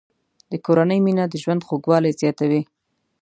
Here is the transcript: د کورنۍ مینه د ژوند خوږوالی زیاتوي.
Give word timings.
د 0.51 0.53
کورنۍ 0.65 0.99
مینه 1.05 1.23
د 1.29 1.33
ژوند 1.43 1.65
خوږوالی 1.67 2.17
زیاتوي. 2.21 2.61